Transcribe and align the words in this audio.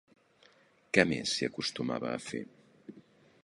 Què 0.97 1.05
més 1.11 1.33
s'hi 1.35 1.49
acostumava 1.49 2.11
a 2.15 2.25
fer? 2.31 2.43